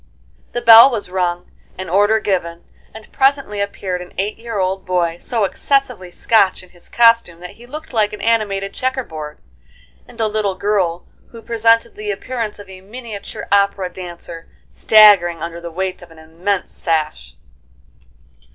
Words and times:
A 0.55 0.61
bell 0.61 0.89
was 0.89 1.11
rung, 1.11 1.51
an 1.77 1.87
order 1.87 2.19
given, 2.19 2.63
and 2.91 3.11
presently 3.11 3.61
appeared 3.61 4.01
an 4.01 4.15
eight 4.17 4.39
year 4.39 4.57
old 4.57 4.83
boy, 4.83 5.17
so 5.19 5.43
excessively 5.43 6.09
Scotch 6.09 6.63
in 6.63 6.69
his 6.69 6.89
costume 6.89 7.39
that 7.41 7.51
he 7.57 7.67
looked 7.67 7.93
like 7.93 8.11
an 8.11 8.19
animated 8.19 8.73
checkerboard; 8.73 9.37
and 10.07 10.19
a 10.19 10.25
little 10.25 10.55
girl, 10.55 11.05
who 11.29 11.43
presented 11.43 11.93
the 11.93 12.09
appearance 12.09 12.57
of 12.57 12.67
a 12.67 12.81
miniature 12.81 13.47
opera 13.51 13.93
dancer 13.93 14.49
staggering 14.71 15.43
under 15.43 15.61
the 15.61 15.69
weight 15.69 16.01
of 16.01 16.09
an 16.09 16.17
immense 16.17 16.71
sash. 16.71 17.37